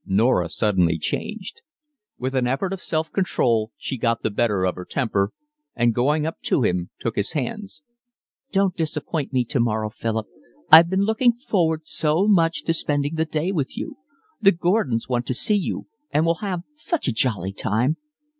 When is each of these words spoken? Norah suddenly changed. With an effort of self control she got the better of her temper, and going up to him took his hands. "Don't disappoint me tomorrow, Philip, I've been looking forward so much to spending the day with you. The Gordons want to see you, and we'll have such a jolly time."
Norah 0.07 0.49
suddenly 0.49 0.97
changed. 0.97 1.61
With 2.17 2.33
an 2.33 2.47
effort 2.47 2.73
of 2.73 2.81
self 2.81 3.11
control 3.11 3.71
she 3.77 3.99
got 3.99 4.23
the 4.23 4.31
better 4.31 4.65
of 4.65 4.73
her 4.73 4.83
temper, 4.83 5.29
and 5.75 5.93
going 5.93 6.25
up 6.25 6.41
to 6.41 6.63
him 6.63 6.89
took 6.99 7.15
his 7.15 7.33
hands. 7.33 7.83
"Don't 8.51 8.75
disappoint 8.75 9.31
me 9.31 9.45
tomorrow, 9.45 9.89
Philip, 9.91 10.25
I've 10.71 10.89
been 10.89 11.03
looking 11.03 11.33
forward 11.33 11.81
so 11.83 12.27
much 12.27 12.63
to 12.63 12.73
spending 12.73 13.13
the 13.13 13.25
day 13.25 13.51
with 13.51 13.77
you. 13.77 13.97
The 14.41 14.51
Gordons 14.51 15.07
want 15.07 15.27
to 15.27 15.35
see 15.35 15.53
you, 15.53 15.85
and 16.09 16.25
we'll 16.25 16.41
have 16.41 16.63
such 16.73 17.07
a 17.07 17.13
jolly 17.13 17.53
time." 17.53 17.97